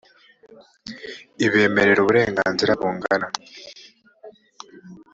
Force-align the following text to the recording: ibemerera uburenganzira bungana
ibemerera 1.45 1.99
uburenganzira 2.01 2.71
bungana 2.79 3.27